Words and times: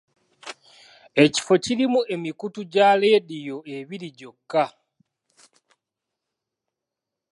Ekifo 1.23 1.53
kirimu 1.63 1.99
emikutu 2.15 2.59
gya 2.73 2.87
laadiyo 3.01 3.57
ebiri 3.75 4.09
gyokka. 4.17 4.65